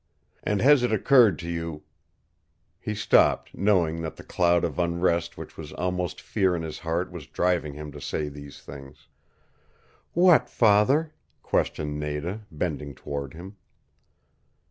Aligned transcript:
And 0.41 0.63
has 0.63 0.81
it 0.81 0.91
occurred 0.91 1.37
to 1.37 1.47
you" 1.47 1.83
He 2.79 2.95
stopped, 2.95 3.53
knowing 3.53 4.01
that 4.01 4.15
the 4.15 4.23
cloud 4.23 4.63
of 4.63 4.79
unrest 4.79 5.37
which 5.37 5.57
was 5.59 5.73
almost 5.73 6.21
fear 6.21 6.55
in 6.55 6.63
his 6.63 6.79
heart 6.79 7.11
was 7.11 7.27
driving 7.27 7.75
him 7.75 7.91
to 7.91 8.01
say 8.01 8.27
these 8.27 8.63
things. 8.63 9.07
"What, 10.13 10.49
father," 10.49 11.13
questioned 11.43 11.99
Nada, 11.99 12.47
bending 12.51 12.95
toward 12.95 13.35
him. 13.35 13.57